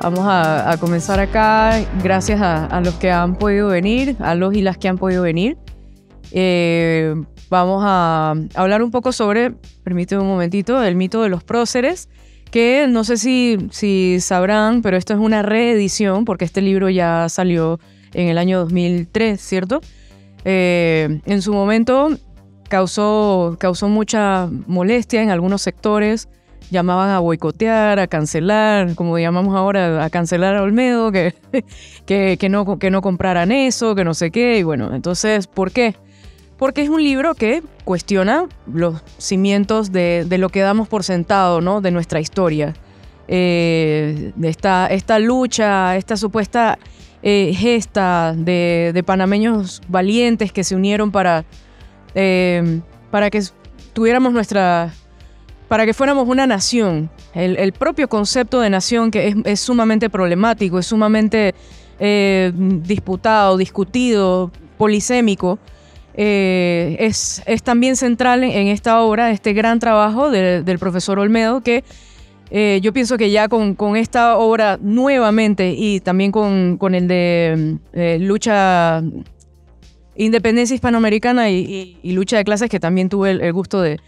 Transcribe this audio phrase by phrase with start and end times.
[0.00, 1.80] Vamos a, comenzar acá.
[2.02, 5.58] Gracias a, los que han podido venir, a los y las que han podido venir.
[6.30, 7.14] Eh,
[7.50, 9.50] vamos a hablar un poco sobre,
[9.82, 12.08] permíteme un momentito, el mito de los próceres,
[12.52, 17.28] que no sé si, si sabrán, pero esto es una reedición, porque este libro ya
[17.28, 17.80] salió
[18.14, 19.80] en el año 2003, ¿cierto?
[20.44, 22.10] Eh, en su momento
[22.68, 26.28] causó, causó mucha molestia en algunos sectores
[26.70, 31.34] llamaban a boicotear, a cancelar, como llamamos ahora, a cancelar a Olmedo, que,
[32.06, 34.58] que, no, que no compraran eso, que no sé qué.
[34.58, 35.94] Y bueno, entonces, ¿por qué?
[36.56, 41.80] Porque es un libro que cuestiona los cimientos de, lo que damos por sentado, ¿no?
[41.80, 42.74] De nuestra historia.
[43.28, 46.78] Eh, esta, esta lucha, esta supuesta
[47.22, 51.44] eh, gesta de, panameños valientes que se unieron para,
[52.14, 53.42] eh, para que
[53.92, 54.92] tuviéramos nuestra,
[55.68, 57.10] para que fuéramos una nación.
[57.34, 61.54] El, propio concepto de nación que es, sumamente problemático, es sumamente
[62.00, 65.58] eh, disputado, discutido, polisémico,
[66.14, 71.84] eh, es, también central en, esta obra, este gran trabajo del profesor Olmedo, que
[72.50, 79.02] eh, yo pienso que ya con, esta obra nuevamente y también con, el de lucha
[80.16, 83.98] independencia hispanoamericana y, lucha de clases, que también tuve el gusto de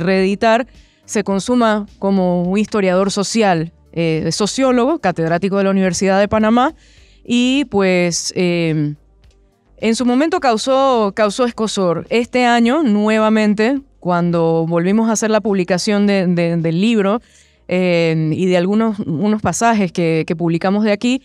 [0.00, 0.66] reeditar,
[1.04, 6.74] se consuma como un historiador social, eh, sociólogo, catedrático de la Universidad de Panamá,
[7.24, 8.96] y pues em,
[9.78, 11.12] en su momento causó,
[11.46, 12.06] escosor.
[12.10, 17.20] Este año, nuevamente, cuando volvimos a hacer la publicación del libro
[17.68, 21.22] em, y de algunos unos pasajes que publicamos de aquí,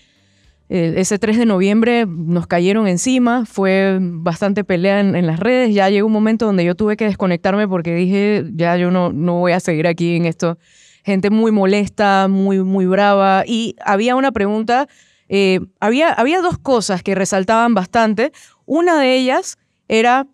[0.70, 6.06] ese 3 de noviembre nos cayeron encima, fue bastante pelea en, las redes, ya llegó
[6.06, 9.60] un momento donde yo tuve que desconectarme porque dije, ya yo no, no voy a
[9.60, 10.60] seguir aquí en esto.
[11.04, 13.44] Gente muy molesta, muy, muy brava.
[13.48, 14.88] Y había una pregunta,
[15.28, 18.32] eh, había, había dos cosas que resaltaban bastante.
[18.66, 20.28] Una de ellas era,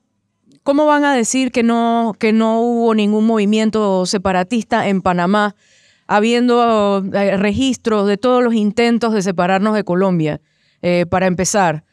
[0.63, 5.56] ¿cómo van a decir que no, que no hubo ningún movimiento separatista en Panamá?
[6.08, 10.42] Habiendo eh, registros de todos los intentos de separarnos de Colombia.
[10.82, 11.84] Eh, para empezar,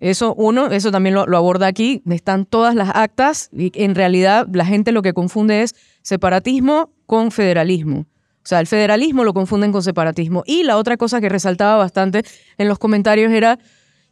[0.00, 4.64] eso, uno, eso también lo, aborda aquí, están todas las actas y en realidad la
[4.64, 8.06] gente lo que confunde es separatismo con federalismo.
[8.44, 10.42] O sea, el federalismo lo confunden con separatismo.
[10.44, 12.24] Y la otra cosa que resaltaba bastante
[12.58, 13.60] en los comentarios era,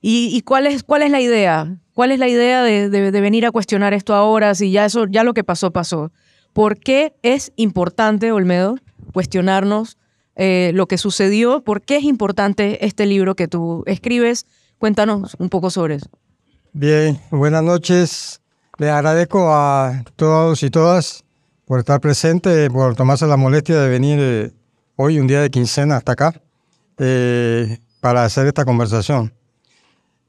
[0.01, 1.77] ¿y, cuál, es, cuál es la idea?
[1.95, 5.25] ¿Cuál es la idea de, de, venir a cuestionar esto ahora si ya, eso, ya
[5.25, 6.13] lo que pasó pasó?
[6.53, 8.77] ¿Por qué es importante, Olmedo,
[9.13, 9.97] cuestionarnos
[10.43, 11.63] eh, lo que sucedió.
[11.63, 14.47] ¿Por qué es importante este libro que tú escribes?
[14.79, 16.09] Cuéntanos un poco sobre eso.
[16.73, 18.41] Bien, buenas noches.
[18.79, 21.25] Le agradezco a todos y todas
[21.67, 24.51] por estar presentes, por tomarse la molestia de venir eh,
[24.97, 26.41] hoy, un día de quincena, hasta acá,
[26.97, 29.35] eh, para hacer esta conversación.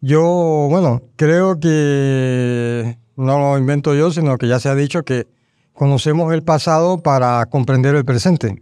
[0.01, 5.27] Yo, bueno, creo que no lo invento yo, sino que ya se ha dicho que
[5.73, 8.61] conocemos el pasado para comprender el presente.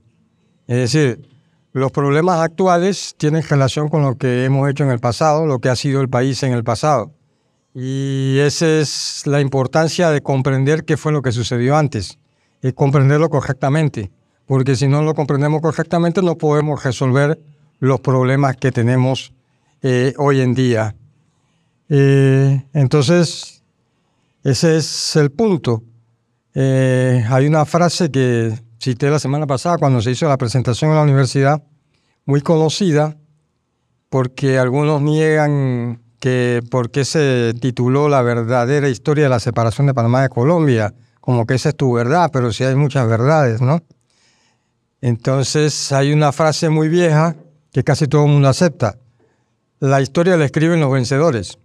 [0.68, 1.28] Es decir,
[1.72, 5.70] los problemas actuales tienen relación con lo que hemos hecho en el pasado, lo que
[5.70, 7.12] ha sido el país en el pasado.
[7.74, 12.18] Y esa es la importancia de comprender qué fue lo que sucedió antes
[12.62, 14.12] y comprenderlo correctamente.
[14.46, 17.40] Porque si no lo comprendemos correctamente no podemos resolver
[17.80, 19.32] los problemas que tenemos
[19.82, 20.96] eh, hoy en día.
[21.88, 23.64] Eh, entonces,
[24.44, 25.84] ese es el punto.
[26.56, 30.98] Eh, hay una frase que cité la semana pasada cuando se hizo la presentación en
[30.98, 31.64] la universidad,
[32.26, 33.18] muy conocida,
[34.10, 39.94] porque algunos niegan que por qué se tituló la verdadera historia de la separación de
[39.94, 43.82] Panamá de Colombia, como que esa es tu verdad, pero sí hay muchas verdades, ¿no?
[45.02, 47.36] Entonces hay una frase muy vieja
[47.72, 48.98] que casi todo el mundo acepta.
[49.80, 51.58] La historia la escriben los vencedores.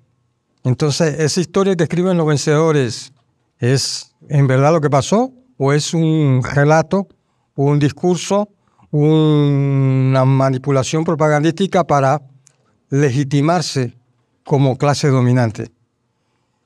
[0.62, 3.12] Entonces, esa historia que escriben los vencedores
[3.72, 7.08] es en verdad lo que pasó o es un relato,
[7.54, 8.48] un discurso,
[8.90, 12.20] una manipulación propagandística para
[12.90, 13.96] legitimarse
[14.44, 15.70] como clase dominante.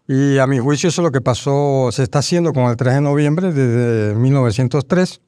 [0.06, 2.94] Y a mi juicio eso es lo que pasó, se está haciendo con el 3
[2.94, 5.20] de noviembre desde 1903.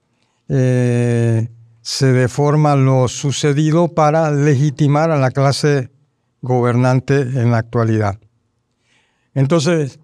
[0.48, 1.48] Eh,
[1.82, 5.90] se deforma lo sucedido para legitimar a la clase
[6.42, 8.18] gobernante en la actualidad.
[9.34, 10.00] Entonces,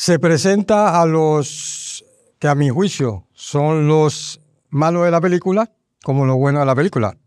[0.00, 2.02] se presenta a los
[2.38, 5.70] que a mi juicio son los malos de la película
[6.02, 7.18] como los buenos de la película.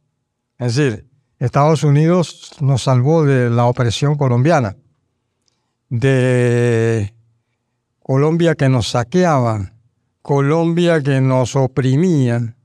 [0.58, 4.76] Es decir, Estados Unidos nos salvó de la opresión colombiana,
[5.90, 7.14] de
[8.00, 9.80] Colombia que nos saqueaban,
[10.24, 12.58] Colombia que nos oprimían,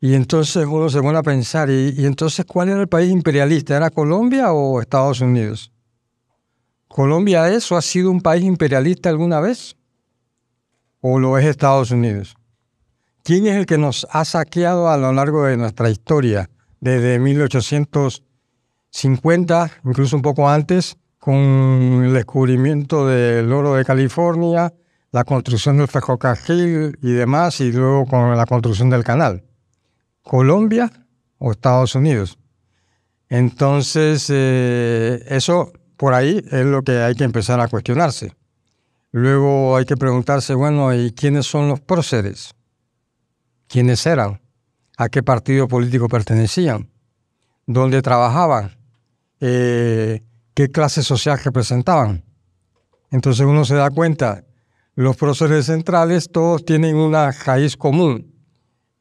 [0.00, 3.76] Y entonces uno se pone a pensar, ¿y, entonces cuál era el país imperialista?
[3.76, 5.70] ¿Era Colombia o Estados Unidos?
[6.90, 9.76] ¿Colombia es o ha sido un país imperialista alguna vez?
[11.00, 12.34] ¿O lo es Estados Unidos?
[13.22, 16.50] ¿Quién es el que nos ha saqueado a lo largo de nuestra historia,
[16.80, 24.74] desde 1850, incluso un poco antes, con el descubrimiento del oro de California,
[25.12, 29.44] la construcción del ferrocarril y demás, y luego con la construcción del canal?
[30.22, 30.90] Colombia
[31.38, 32.36] o Estados Unidos.
[33.28, 38.32] Entonces, eh, eso por ahí es lo que hay que empezar a cuestionarse.
[39.10, 42.54] Luego hay que preguntarse, bueno, ¿y quiénes son los próceres?
[43.68, 44.40] ¿Quiénes eran?
[44.96, 46.88] ¿A qué partido político pertenecían?
[47.66, 48.78] ¿Dónde trabajaban?
[49.40, 50.22] Eh,
[50.54, 52.24] ¿Qué clase social representaban?
[53.10, 54.44] Entonces uno se da cuenta,
[54.94, 58.34] los próceres centrales todos tienen una raíz común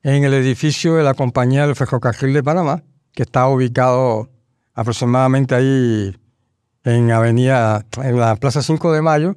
[0.04, 4.30] en el edificio de la Compañía del Ferrocarril de Panamá, que está ubicado
[4.74, 6.14] aproximadamente ahí
[6.90, 9.36] en Avenida, en la Plaza 5 de Mayo,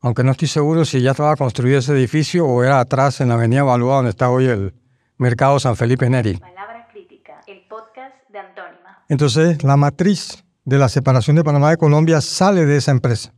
[0.00, 3.34] aunque no estoy seguro si ya estaba construido ese edificio o era atrás en la
[3.34, 4.74] Avenida Balboa, donde está hoy el
[5.16, 6.36] Mercado San Felipe Neri.
[6.36, 9.04] Palabra crítica, el podcast de Antónima.
[9.08, 13.32] Entonces, la matriz de la separación de Panamá de Colombia sale de esa empresa.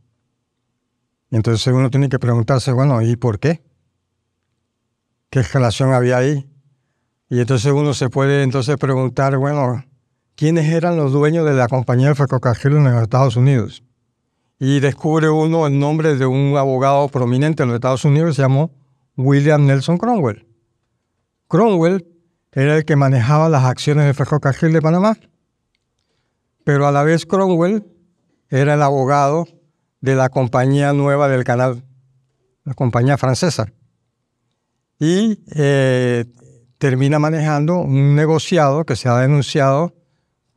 [1.31, 3.61] entonces uno tiene que preguntarse, bueno, ¿y por qué?
[5.29, 6.49] qué relación había ahí.
[7.29, 9.83] Y entonces uno se puede entonces preguntar, bueno,
[10.37, 13.83] ¿quiénes eran los dueños de la compañía de ferrocarril en los Estados Unidos?
[14.59, 18.71] Y descubre uno el nombre de un abogado prominente en los Estados Unidos, se llamó
[19.17, 20.47] William Nelson Cromwell.
[21.47, 22.07] Cromwell
[22.51, 25.17] era el que manejaba las acciones del ferrocarril de Panamá,
[26.63, 27.83] pero a la vez Cromwell
[28.49, 29.47] era el abogado
[30.01, 31.83] de la compañía nueva del canal,
[32.63, 33.73] la compañía francesa
[34.99, 36.25] y eh,
[36.77, 39.93] termina manejando un negociado que se ha denunciado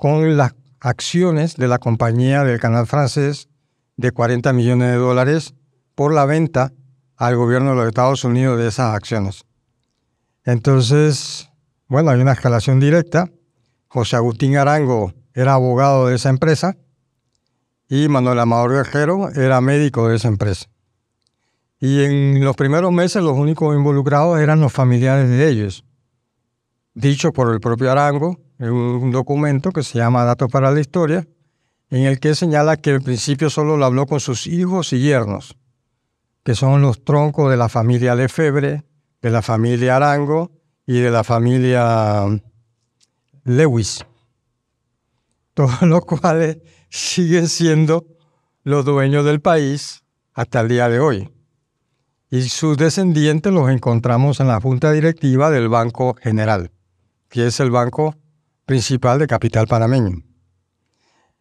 [0.01, 3.51] con las acciones de la compañía del canal francés
[3.99, 5.53] de 40 millones de dólares
[5.95, 6.73] por la venta
[7.19, 9.45] al gobierno de los Estados Unidos de esas acciones.
[10.43, 11.51] Entonces,
[11.87, 13.31] bueno, hay una escalación directa.
[13.89, 16.79] José Agustín Arango era abogado de esa empresa
[17.87, 20.71] y Manuel Amador Guerrero era médico de esa empresa.
[21.79, 25.85] Y en los primeros meses los únicos involucrados eran los familiares de ellos.
[26.95, 31.27] Dicho por el propio Arango un documento que se llama Datos para la Historia,
[31.89, 35.57] en el que señala que al principio solo lo habló con sus hijos y yernos,
[36.45, 38.85] que son los troncos de la familia Lefebvre,
[39.23, 40.51] de la familia Arango
[40.87, 42.27] y de la familia
[43.45, 44.05] Lewis,
[45.55, 46.59] todos los cuales
[46.91, 48.07] siguen siendo
[48.63, 50.05] los dueños del país
[50.35, 51.31] hasta el día de hoy.
[52.31, 56.71] Y sus descendientes los encontramos en la junta directiva del Banco General,
[57.29, 58.15] que es el banco
[58.71, 60.23] principal de capital panameño.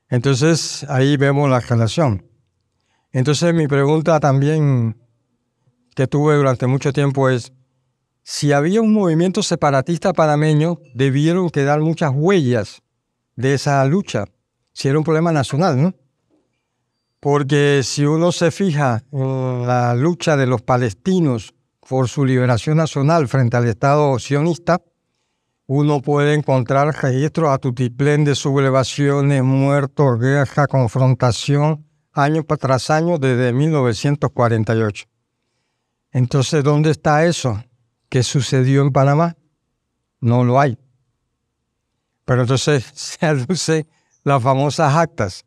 [0.09, 2.25] Entonces ahí vemos la relación.
[3.11, 4.97] Entonces mi pregunta también
[5.93, 7.53] que tuve durante mucho tiempo es,
[8.23, 12.81] si había un movimiento separatista panameño, debieron quedar muchas huellas
[13.35, 14.25] de esa lucha,
[14.73, 15.93] si era un problema nacional, ¿no?
[17.19, 21.53] Porque si uno se fija en la lucha de los palestinos
[21.87, 24.81] por su liberación nacional frente al Estado sionista,
[25.71, 33.53] uno puede encontrar registros a tutiplén de sublevaciones, muertos, guerra, confrontación, año tras año desde
[33.53, 35.05] 1948.
[36.11, 37.63] Entonces, ¿dónde está eso?
[38.09, 39.37] ¿Qué sucedió en Panamá?
[40.19, 40.77] No lo hay.
[42.25, 43.87] Pero entonces se aduce
[44.23, 45.45] las famosas actas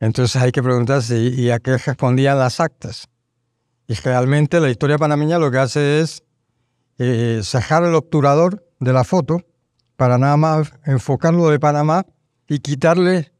[0.00, 3.06] entonces hay que preguntarse, ¿y a qué respondían las actas?
[3.86, 6.24] Y realmente la historia panameña lo que hace es
[6.98, 9.44] eh, el obturador de la foto
[10.00, 12.06] para nada más enfocarlo de Panamá
[12.48, 13.34] y quitarle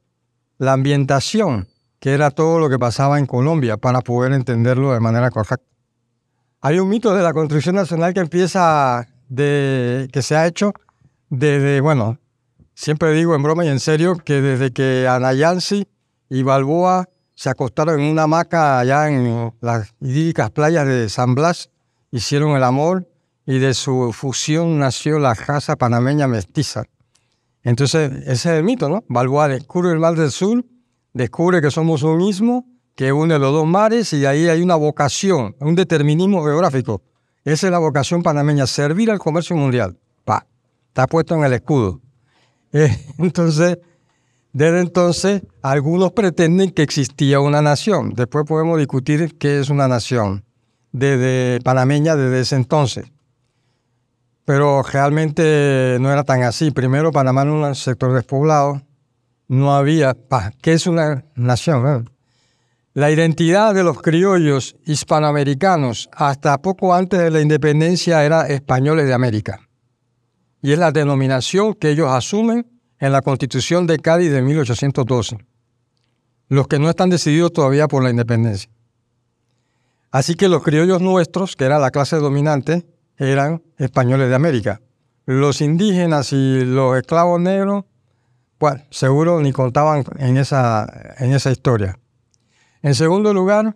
[0.59, 5.31] la ambientación, que era todo lo que pasaba en Colombia, para poder entenderlo de manera
[5.31, 5.65] correcta.
[6.61, 10.75] Hay un mito de la construcción nacional que empieza de, que se ha hecho
[11.31, 12.19] desde, bueno,
[12.75, 15.89] siempre digo en broma y en serio, que desde que Anayansi
[16.29, 21.71] y Balboa se acostaron en una hamaca allá en las idílicas playas de San Blas,
[22.11, 23.10] hicieron el amor
[23.51, 26.85] y de su fusión nació la raza panameña mestiza.
[27.65, 29.03] Entonces, ese es el mito, ¿no?
[29.09, 30.65] Balboa descubre el mar del sur,
[31.15, 32.65] descubre que somos un mismo,
[32.95, 37.03] que une los dos mares y ahí hay una vocación, un determinismo geográfico.
[37.45, 39.99] Esa es la vocación panameña, servir al comercio mundial.
[40.25, 40.47] Pa,
[40.87, 42.01] está puesto en el escudo.
[42.73, 43.79] Eh, entonces,
[44.53, 48.15] desde entonces, algunos pretenden que existía una nación.
[48.15, 50.45] Después podemos discutir qué es una nación
[50.93, 53.11] desde panameña desde ese entonces.
[54.51, 56.73] Pero realmente no era tan así.
[56.73, 58.83] Primero, Panamá era un sector despoblado,
[59.47, 60.17] no había,
[60.61, 62.11] ¿qué es una nación?
[62.93, 69.15] La identidad de los criollos hispanoamericanos hasta poco antes de la independencia era españoles de
[69.15, 69.69] América.
[70.63, 72.67] Y es la denominación que ellos asumen
[72.99, 75.39] en la Constitución de Cádiz de 1812.
[76.49, 78.69] Los que no están decididos todavía por la independencia.
[80.11, 82.85] Así que los criollos nuestros, que era la clase dominante,
[83.21, 84.81] eran españoles de América.
[85.27, 87.85] Los indígenas y los esclavos negros
[88.61, 90.87] bueno, seguro ni contaban en esa,
[91.19, 91.99] en esa historia.
[92.83, 93.75] En segundo lugar,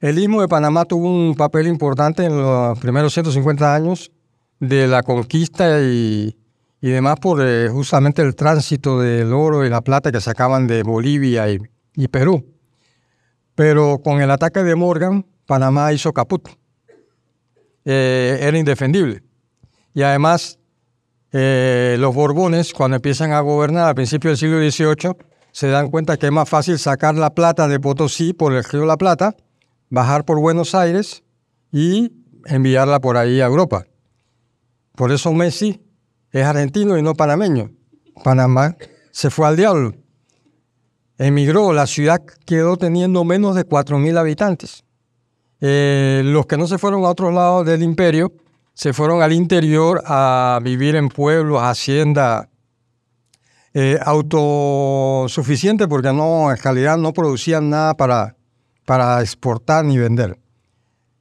[0.00, 4.10] el Istmo de Panamá tuvo un papel importante en los primeros 150 años
[4.58, 6.34] de la conquista y,
[6.80, 11.44] demás por eh, justamente el tránsito del oro y la plata que sacaban de Bolivia
[11.50, 12.46] y, Perú.
[13.54, 16.48] Pero con el ataque de Morgan, Panamá hizo caput.
[17.84, 19.22] Eh, era indefendible.
[19.94, 20.58] Y además
[21.32, 25.16] eh, los Borbones, cuando empiezan a gobernar a principios del siglo XVIII,
[25.50, 28.84] se dan cuenta que es más fácil sacar la plata de Potosí por el río
[28.86, 29.36] La Plata,
[29.90, 31.24] bajar por Buenos Aires
[31.70, 32.12] y
[32.46, 33.84] enviarla por ahí a Europa.
[34.94, 35.82] Por eso Messi
[36.30, 37.70] es argentino y no panameño.
[38.24, 38.76] Panamá
[39.10, 39.94] se fue al diablo.
[41.18, 44.84] Emigró, la ciudad quedó teniendo menos de 4.000 habitantes.
[45.64, 48.32] Eh, los que no se fueron a otros lados del imperio
[48.74, 52.48] se fueron al interior a vivir en pueblos, hacienda
[53.74, 53.98] eh,
[55.88, 58.36] porque no, en realidad no producían nada para,
[58.84, 60.38] para exportar ni vender.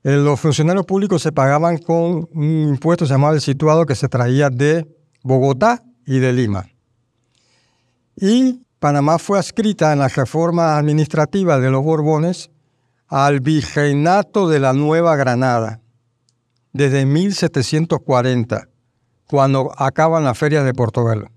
[0.03, 4.49] Eh, los funcionarios públicos se pagaban con un impuesto llamado el situado que se traía
[4.49, 4.87] de
[5.23, 6.67] Bogotá y de Lima.
[8.15, 12.50] Y Panamá fue adscrita en la reforma administrativa de los Borbones
[13.11, 15.81] al virreinato de la Nueva Granada
[16.71, 18.69] desde 1740,
[19.27, 21.27] cuando acaban las ferias de Portobelo.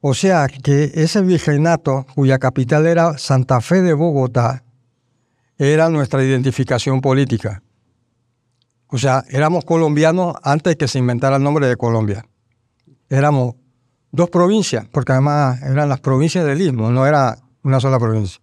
[0.00, 4.62] O sea que ese virreinato, cuya capital era Santa Fe de Bogotá,
[5.58, 7.64] era nuestra identificación política.
[8.86, 12.24] O sea, éramos colombianos antes que se inventara el nombre de Colombia.
[13.08, 13.56] Éramos
[14.12, 18.40] dos provincias, porque además eran las provincias del Istmo, no era una sola provincia.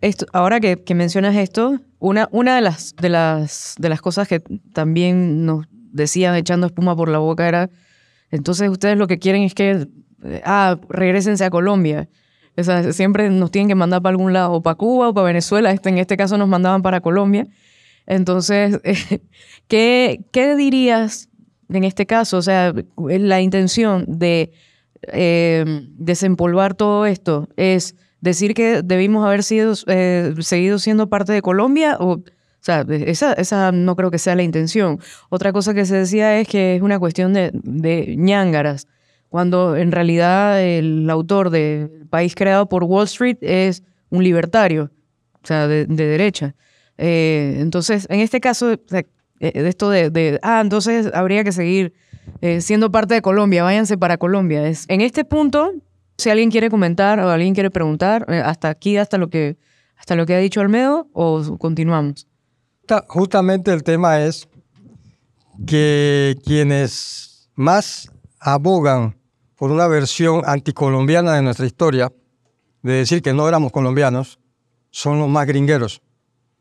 [0.00, 4.40] Esto, ahora que, mencionas esto, una, de, las, de, las, cosas que
[4.72, 7.70] también nos decían echando espuma por la boca era,
[8.30, 9.88] entonces ustedes lo que quieren es que,
[10.24, 12.08] eh, ah, regresense a Colombia.
[12.58, 15.26] O sea, siempre nos tienen que mandar para algún lado, o para Cuba o para
[15.26, 15.70] Venezuela.
[15.72, 17.46] Este, en este caso nos mandaban para Colombia.
[18.06, 18.80] Entonces,
[19.68, 21.28] ¿qué, ¿qué dirías
[21.68, 22.38] en este caso?
[22.38, 24.52] O sea, la intención de
[25.12, 25.64] eh,
[25.98, 31.96] desempolvar todo esto es decir que debimos haber sido, eh, seguido siendo parte de Colombia
[32.00, 32.20] o...
[32.58, 34.98] O sea, esa, esa no creo que sea la intención.
[35.28, 38.88] Otra cosa que se decía es que es una cuestión de, de ñángaras,
[39.28, 44.90] cuando en realidad el autor del país creado por Wall Street es un libertario,
[45.44, 46.56] o sea, de, derecha.
[46.98, 49.04] Eh, entonces, en este caso, eh,
[49.38, 51.92] de esto de, ah, entonces habría que seguir
[52.58, 54.66] siendo parte de Colombia, váyanse para Colombia.
[54.66, 55.72] Es, en este punto,
[56.18, 59.56] si alguien quiere comentar o alguien quiere preguntar, eh, hasta aquí, hasta lo que,
[59.96, 62.26] hasta lo que ha dicho Almedo, o continuamos.
[63.08, 64.48] Justamente el tema es
[65.66, 69.16] que quienes más abogan
[69.56, 72.12] por una versión anticolombiana de nuestra historia,
[72.82, 74.38] de decir que no éramos colombianos,
[74.90, 76.00] son los más gringueros,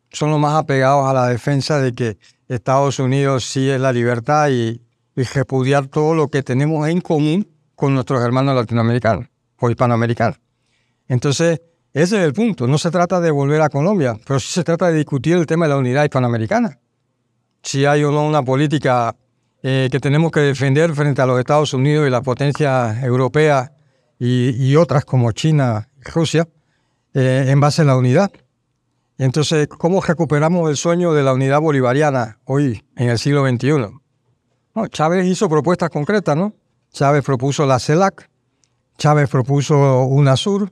[0.09, 4.50] son los más apegados a la defensa de que Estados Unidos sí es la libertad
[4.50, 4.81] y,
[5.15, 9.27] y repudiar todo lo que tenemos en común con nuestros hermanos latinoamericanos
[9.65, 10.39] o hispanoamericana.
[11.07, 11.62] Entonces,
[11.93, 12.67] ese es el punto.
[12.67, 15.65] No se trata de volver a Colombia, pero sí se trata de discutir el tema
[15.65, 16.79] de la unidad hispanoamericana.
[17.62, 19.15] Si hay o no una política
[19.63, 23.72] eh, que tenemos que defender frente a los Estados Unidos y las potencias europeas
[24.19, 26.48] y, otras como China y Rusia
[27.13, 28.31] eh, en base a la unidad.
[29.17, 33.88] Entonces, ¿cómo recuperamos el sueño de la unidad bolivariana hoy, en el siglo XXI?
[34.89, 36.53] Chávez hizo propuestas concretas, ¿no?
[36.91, 38.29] Chávez propuso la CELAC,
[38.97, 40.71] Chávez propuso UNASUR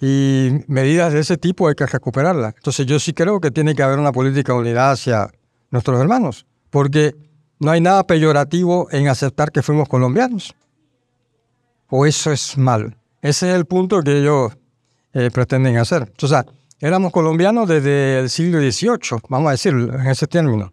[0.00, 2.54] y medidas de ese tipo hay que recuperarlas.
[2.56, 5.30] Entonces yo sí creo que tiene que haber una política de unidad hacia
[5.70, 7.14] nuestros hermanos, porque
[7.58, 10.54] no hay nada peyorativo en aceptar que fuimos colombianos.
[11.88, 12.96] O eso es mal.
[13.20, 14.52] Ese es el punto que ellos
[15.12, 16.10] eh, pretenden hacer.
[16.22, 16.46] O sea,
[16.80, 20.72] éramos colombianos desde el siglo XVIII, vamos a decir, en ese término.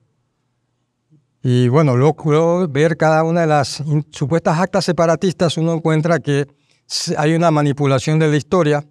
[1.49, 6.45] Y bueno, luego ver cada una de las supuestas actas separatistas, uno encuentra que
[7.17, 8.83] hay una manipulación de la historia,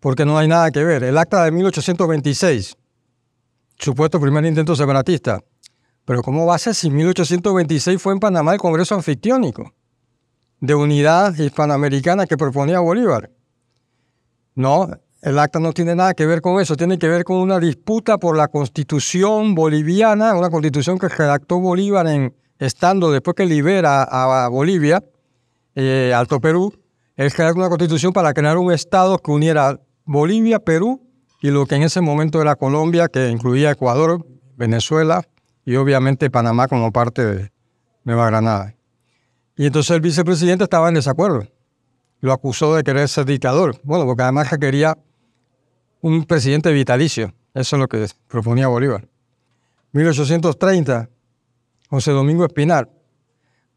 [0.00, 1.04] porque no hay nada que ver.
[1.04, 2.74] El acta de 1826,
[3.78, 5.40] supuesto primer intento separatista,
[6.06, 9.74] Pero ¿cómo va a ser si en 1826 fue en Panamá el Congreso Anfictiónico
[10.60, 13.30] de Unidad Hispanoamericana que proponía Bolívar?
[14.54, 14.88] No,
[15.22, 18.18] el acta no tiene nada que ver con eso, tiene que ver con una disputa
[18.18, 24.48] por la constitución boliviana, una constitución que redactó Bolívar en, estando después que libera a
[24.48, 25.02] Bolivia,
[25.74, 26.72] eh, Alto Perú,
[27.16, 31.02] él redactó una constitución para crear un estado que uniera Bolivia, Perú
[31.40, 34.24] y lo que en ese momento era Colombia, que incluía Ecuador,
[34.56, 35.24] Venezuela
[35.64, 37.52] y obviamente Panamá como parte de
[38.04, 38.74] Nueva Granada.
[39.56, 41.46] Y entonces el vicepresidente estaba en desacuerdo.
[42.20, 43.76] Lo acusó de querer ser dictador.
[43.82, 44.96] Bueno, porque además quería
[46.00, 47.34] un presidente vitalicio.
[47.54, 49.08] Eso es lo que proponía Bolívar.
[49.92, 51.08] 1830,
[51.88, 52.90] José Domingo Espinar.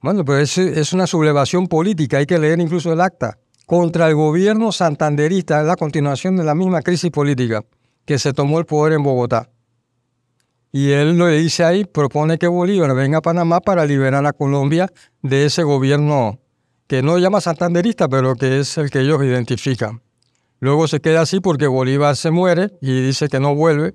[0.02, 4.72] Bueno, pues es, una sublevación política, hay que leer incluso el acta, contra el gobierno
[4.72, 7.64] santanderista, es la continuación de la misma crisis política
[8.06, 9.50] que se tomó el poder en Bogotá.
[10.72, 14.92] Y él lo dice ahí, propone que Bolívar venga a Panamá para liberar a Colombia
[15.22, 16.40] de ese gobierno
[16.88, 20.02] que no llama santanderista, pero que es el que ellos identifican.
[20.62, 23.94] Luego se queda así porque Bolívar se muere y dice que no vuelve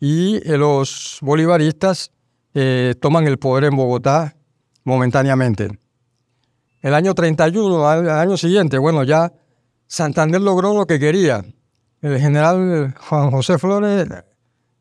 [0.00, 2.10] y eh, los bolivaristas
[2.54, 4.34] eh, toman el poder en Bogotá
[4.82, 5.78] momentáneamente.
[6.80, 9.30] El año 31, al año siguiente, bueno, ya
[9.86, 11.44] Santander logró lo que quería.
[12.00, 14.08] El general Juan José Flores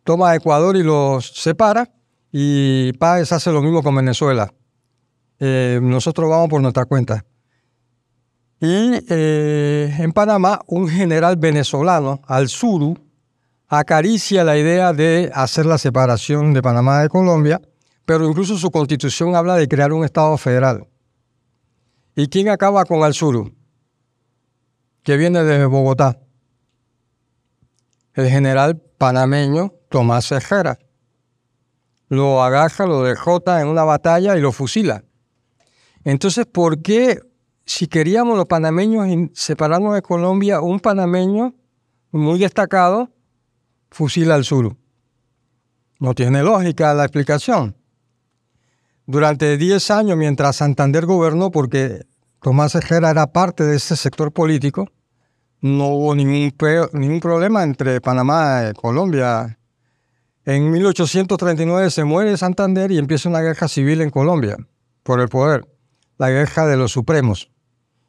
[0.06, 1.92] toma Ecuador y los separa
[2.32, 4.54] y Páez hace lo mismo con Venezuela.
[5.42, 7.26] Eh, nosotros vamos por nuestra cuenta.
[8.60, 12.98] Y eh, en Panamá, un general venezolano, Al-Suru,
[13.68, 17.62] acaricia la idea de hacer la separación de Panamá de Colombia,
[18.06, 20.88] pero incluso su constitución habla de crear un Estado federal.
[22.16, 23.54] ¿Y quién acaba con Al-Suru?
[25.04, 26.18] Que viene de Bogotá.
[28.14, 30.80] El general panameño Tomás Ejera.
[32.08, 35.04] Lo agaja, lo derrota en una batalla y lo fusila.
[36.04, 37.20] Entonces, ¿por qué
[37.66, 41.56] si queríamos los panameños separarnos de Colombia, un panameño
[42.12, 43.10] muy destacado
[43.90, 44.76] fusila al sur.
[46.00, 47.76] No tiene lógica la explicación.
[49.08, 52.06] Durante 10 años, mientras Santander gobernó, porque
[52.42, 54.90] Tomás Ejera era parte de ese sector político,
[55.62, 56.54] no hubo ningún,
[56.94, 59.58] ningún problema entre Panamá y Colombia.
[60.44, 64.58] En 1839 se muere Santander y empieza una guerra civil en Colombia
[65.02, 65.66] por el poder,
[66.18, 67.55] la guerra de los supremos.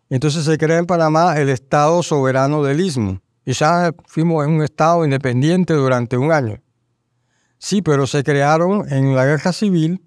[0.09, 3.21] Entonces se crea en Panamá el Estado soberano del Istmo.
[3.45, 6.61] Y ya fuimos en un Estado independiente durante un año.
[7.59, 10.03] Sí, pero se crearon en la guerra civil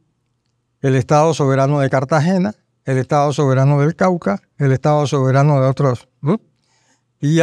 [0.81, 6.07] el Estado soberano de Cartagena, el Estado soberano del Cauca, el Estado soberano de otros.
[7.21, 7.39] Y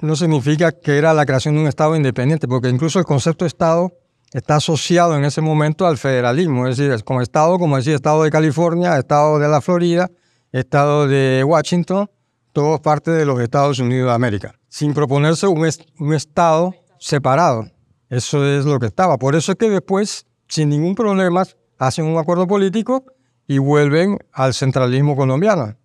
[0.00, 3.48] no significa que era la creación de un Estado independiente, porque incluso el concepto de
[3.48, 3.92] Estado
[4.32, 8.30] está asociado en ese momento al federalismo, es decir, como Estado, como decía, Estado de
[8.30, 10.10] California, Estado de la Florida,
[10.58, 12.10] estado de Washington,
[12.52, 17.70] todo parte de los Estados Unidos de América, sin proponerse un, un estado separado.
[18.08, 19.18] Eso es lo que estaba.
[19.18, 21.44] Por eso es que después, sin ningún problema,
[21.78, 23.04] hacen un acuerdo político
[23.46, 25.76] y vuelven al centralismo colombiano.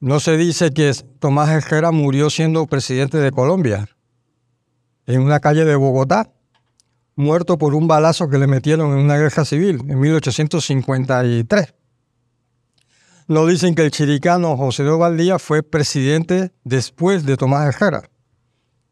[0.00, 3.88] No se dice que Tomás Herrera murió siendo presidente de Colombia,
[5.06, 6.32] en una calle de Bogotá,
[7.14, 11.74] muerto por un balazo que le metieron en una guerra civil en 1853.
[13.32, 18.02] No dicen que el chiricano José de Valdía fue presidente después de Tomás Herrera.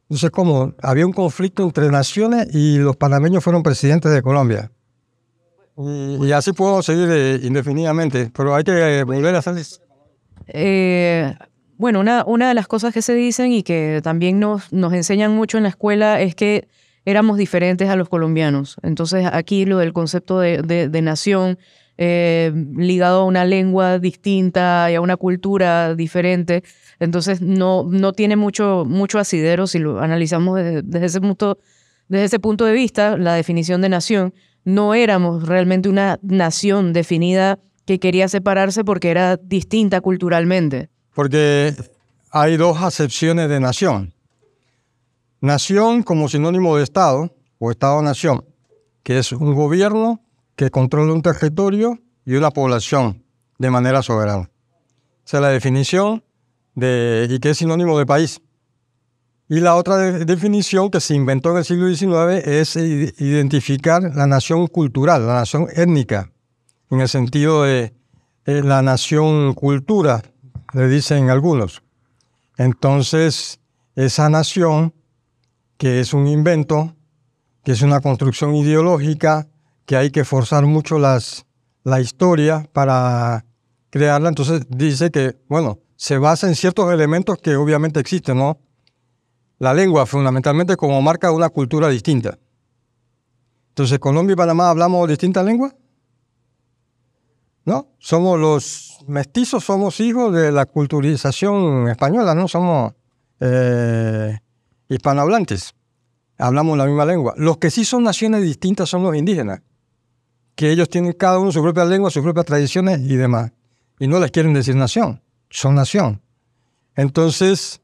[0.05, 4.73] Entonces, como había un conflicto entre naciones y los panameños fueron presidentes de Colombia.
[5.77, 9.57] Y, así puedo seguir eh, indefinidamente, pero hay que eh, volver a hacer...
[10.49, 11.35] Eh,
[11.77, 15.37] bueno, una, una de las cosas que se dicen y que también nos, nos enseñan
[15.37, 16.67] mucho en la escuela es que
[17.05, 18.79] éramos diferentes a los colombianos.
[18.83, 21.59] Entonces aquí lo del concepto de, de nación
[22.03, 26.65] eh, ligado a una lengua distinta y a una cultura diferente.
[26.99, 31.59] Entonces no, no tiene mucho, mucho asidero si lo analizamos desde, ese punto,
[32.09, 34.33] desde ese punto de vista, la definición de nación.
[34.65, 40.89] No éramos realmente una nación definida que quería separarse porque era distinta culturalmente.
[41.15, 41.75] Porque
[42.31, 44.15] hay dos acepciones de nación.
[45.43, 48.43] Nación como sinónimo de Estado o Estado-nación,
[49.03, 50.23] que es un gobierno
[50.61, 53.25] que controla un territorio y una población
[53.59, 54.51] de manera soberana.
[55.25, 56.23] Esa es la definición
[56.75, 58.43] de, y que es sinónimo de país.
[59.49, 64.67] Y la otra definición que se inventó en el siglo XIX es identificar la nación
[64.67, 66.31] cultural, la nación étnica,
[66.91, 67.95] en el sentido de
[68.45, 70.21] la nación cultura,
[70.75, 71.83] le dicen algunos.
[72.59, 73.61] Entonces,
[73.95, 74.93] esa nación,
[75.79, 76.95] que es un invento,
[77.65, 79.49] que es una construcción ideológica,
[79.91, 81.47] que hay que forzar mucho las,
[81.83, 83.45] la historia para
[83.91, 84.29] crearla.
[84.29, 88.61] Entonces dice que, bueno, se basa en ciertos elementos que obviamente existen, ¿no?
[89.59, 92.39] La lengua, fundamentalmente, como marca una cultura distinta.
[93.71, 95.75] Entonces, Colombia y Panamá hablamos distintas lenguas.
[97.65, 97.89] ¿No?
[97.99, 102.47] Somos los mestizos, somos hijos de la culturización española, ¿no?
[102.47, 102.93] Somos
[103.41, 104.39] eh,
[104.89, 105.75] hispanohablantes.
[106.39, 107.35] Hablamos la misma lengua.
[107.37, 109.63] Los que sí son naciones distintas son los indígenas,
[110.55, 113.53] que ellos tienen cada uno su propia lengua, sus propias tradiciones y demás.
[113.99, 116.21] Y no les quieren decir nación, son nación.
[116.97, 117.81] Entonces,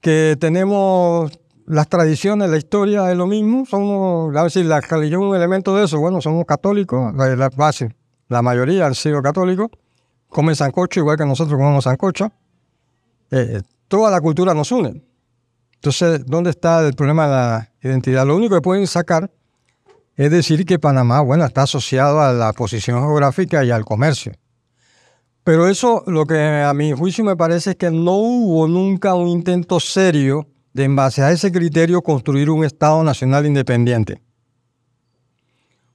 [0.00, 5.28] que tenemos las tradiciones, la historia es lo mismo, somos, a si la religión es
[5.28, 7.94] un elemento de eso, bueno, somos católicos, la, base,
[8.28, 9.68] la mayoría han sido católicos,
[10.28, 12.32] comen sancocho igual que nosotros comemos sancocho,
[13.30, 15.02] eh, toda la cultura nos une.
[15.74, 18.26] Entonces, ¿dónde está el problema de la identidad?
[18.26, 19.30] Lo único que pueden sacar
[20.16, 24.32] es decir que Panamá, bueno, está asociado a la posición geográfica y al comercio.
[25.44, 29.28] Pero eso, lo que a mi juicio me parece es que no hubo nunca un
[29.28, 34.22] intento serio de, en base a ese criterio, construir un Estado nacional independiente.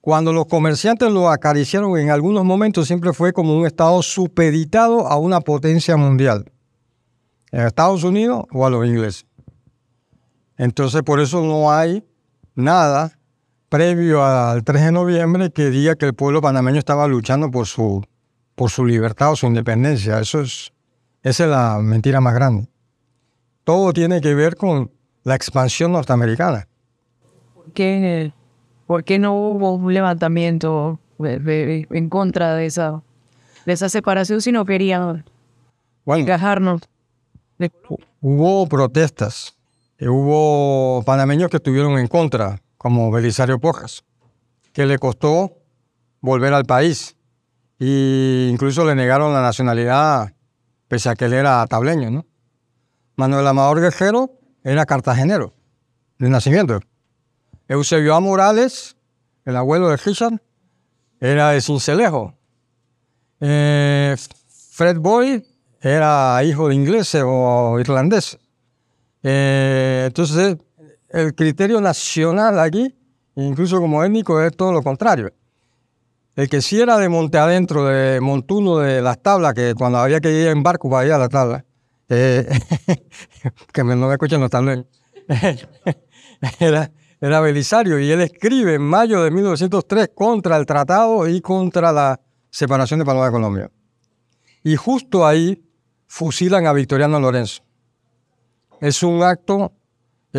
[0.02, 5.18] Cuando los comerciantes lo acariciaron en algunos momentos, siempre fue como un Estado supeditado a
[5.18, 6.52] una potencia mundial,
[7.52, 9.26] en Estados Unidos o a los ingleses.
[10.58, 12.04] Entonces, por eso no hay
[12.56, 13.17] nada
[13.70, 18.04] previo al 3 de noviembre que diga que el pueblo panameño estaba luchando por su,
[18.56, 20.20] por su libertad o su independencia.
[20.20, 20.72] Eso es,
[21.24, 22.70] esa es la mentira más grande
[23.68, 24.90] todo tiene que ver con
[25.26, 26.70] la expansión norteamericana.
[27.54, 28.32] ¿Por qué,
[28.86, 33.04] por qué no hubo un levantamiento en contra de esa,
[33.66, 35.26] de esa separación si no querían
[36.06, 36.84] encajarnos?
[38.22, 39.58] Hubo protestas,
[39.98, 44.06] eh, hubo panameños que estuvieron en contra, como Belisario Pojas,
[44.72, 45.58] que le costó
[46.22, 47.18] volver al país
[47.82, 50.34] e incluso le negaron la nacionalidad
[50.88, 52.26] pese a que él era tableño, ¿no?
[53.18, 55.54] Manuel Amador Guerrero era cartagenero
[56.18, 56.80] de nacimiento.
[57.68, 58.22] Eusebio A.
[58.22, 58.96] Morales,
[59.44, 60.42] el abuelo de Richard,
[61.20, 62.36] era de Cincelejo.
[63.42, 64.16] Eh,
[64.72, 65.44] Fred Boyd
[65.82, 68.40] era hijo de ingleses o irlandeses.
[69.24, 70.56] Eh, entonces,
[71.10, 72.96] el criterio nacional aquí,
[73.36, 75.34] incluso como étnico, es todo lo contrario.
[76.36, 80.20] El que sí era de Monte Adentro, de Montuno, de las tablas, que cuando había
[80.20, 81.66] que ir en barco para ir a la tabla,
[82.10, 82.48] eh,
[83.74, 84.86] que no me escuchan los tableros,
[86.60, 91.92] era, era Belisario y él escribe en mayo de 1903 contra el tratado y contra
[91.92, 93.72] la separación de Panamá de Colombia.
[94.64, 95.64] Y justo ahí
[96.08, 97.64] fusilan a Victoriano Lorenzo.
[98.80, 99.74] Es un acto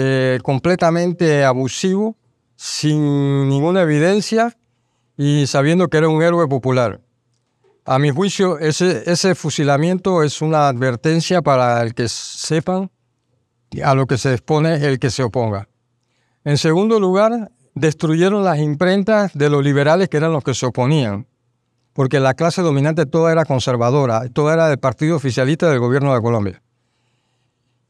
[0.00, 2.16] eh, completamente abusivo,
[2.54, 4.56] sin ninguna evidencia
[5.16, 7.00] y sabiendo que era un héroe popular.
[7.84, 12.92] A mi juicio, ese, ese fusilamiento es una advertencia para el que sepan
[13.82, 15.68] a lo que se expone el que se oponga.
[16.44, 21.26] En segundo lugar, destruyeron las imprentas de los liberales que eran los que se oponían,
[21.92, 26.20] porque la clase dominante toda era conservadora, toda era del partido oficialista del gobierno de
[26.20, 26.62] Colombia.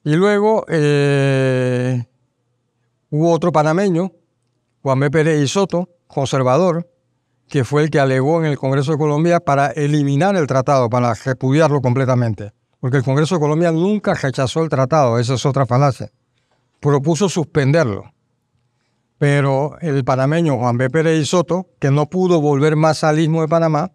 [0.09, 2.03] Y luego eh,
[3.11, 4.11] hubo otro panameño,
[4.81, 5.11] Juan B.
[5.11, 6.90] Pérez y Soto, conservador,
[7.47, 11.12] que fue el que alegó en el Congreso de Colombia para eliminar el tratado, para
[11.12, 12.55] repudiarlo completamente.
[12.81, 16.11] Porque el Congreso de Colombia nunca rechazó el tratado, esa es otra falacia.
[16.81, 18.11] Propuso suspenderlo.
[19.18, 20.88] Pero el panameño Juan B.
[20.88, 23.92] Pérez y Soto, que no pudo volver más al istmo de Panamá,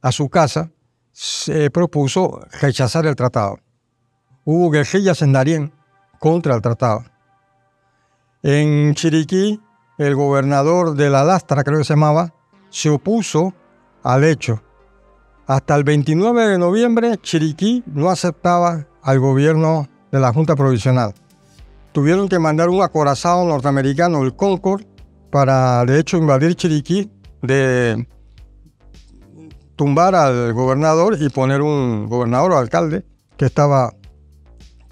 [0.00, 0.70] a su casa,
[1.10, 3.58] se propuso rechazar el tratado.
[4.48, 5.72] Hubo guerrillas en Darién
[6.20, 7.04] contra el tratado.
[8.44, 9.60] En Chiriquí,
[9.98, 12.32] el gobernador de la Lastra, creo que se llamaba,
[12.70, 13.52] se opuso
[14.04, 14.62] al hecho.
[15.48, 21.12] Hasta el 29 de noviembre, Chiriquí no aceptaba al gobierno de la Junta Provisional.
[21.90, 24.84] Tuvieron que mandar un acorazado norteamericano, el Concord,
[25.32, 27.10] para de hecho invadir Chiriquí,
[27.42, 28.06] de
[29.74, 33.04] tumbar al gobernador y poner un gobernador o alcalde
[33.36, 33.92] que estaba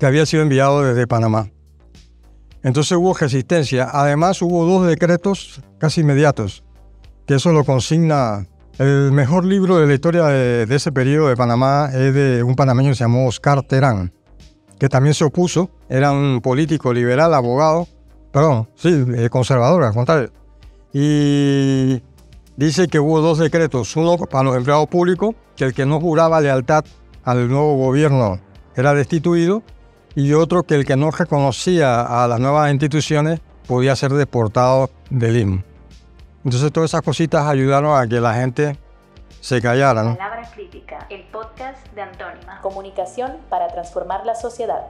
[0.05, 1.49] que había sido enviado desde Panamá.
[2.63, 3.89] Entonces hubo resistencia.
[3.91, 6.63] Además hubo dos decretos casi inmediatos
[7.27, 8.47] que eso lo consigna.
[8.79, 12.91] El mejor libro de la historia de, ese periodo de Panamá es de un panameño
[12.91, 14.13] que se llamó Oscar Terán,
[14.79, 17.89] que también se opuso, era un político liberal, abogado,
[18.31, 20.31] perdón, sí, eh, conservador, al contrario.
[20.93, 22.03] Y
[22.59, 26.43] dice que hubo dos decretos, uno para los empleados públicos, que el que no juraba
[26.43, 26.85] lealtad
[27.23, 28.39] al nuevo gobierno
[28.77, 29.63] era destituido,
[30.15, 35.37] y otro que el que no reconocía a las nuevas instituciones podía ser deportado del
[35.37, 35.63] IM.
[36.45, 38.79] Entonces todas esas cositas ayudaron a que la gente
[39.41, 40.03] se callara.
[40.03, 40.17] ¿no?
[40.17, 42.61] Palabra Crítica, el podcast de Antónima.
[42.61, 44.87] Comunicación para transformar la sociedad.